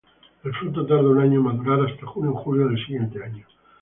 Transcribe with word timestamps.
El 0.43 0.51
fruto 0.55 0.83
tarda 0.87 1.07
un 1.11 1.19
año 1.19 1.37
en 1.37 1.43
madurar 1.45 1.87
hasta 1.87 2.07
junio-julio 2.07 2.67
del 2.67 2.79
siguiente 2.83 3.23
año. 3.23 3.45